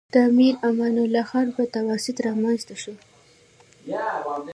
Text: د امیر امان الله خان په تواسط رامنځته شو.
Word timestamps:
د 0.13 0.15
امیر 0.29 0.53
امان 0.69 0.95
الله 1.03 1.23
خان 1.31 1.47
په 1.57 1.63
تواسط 1.75 2.17
رامنځته 2.27 2.75
شو. 2.81 2.93